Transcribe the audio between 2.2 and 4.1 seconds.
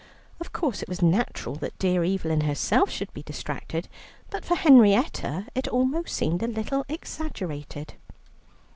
herself should be distracted,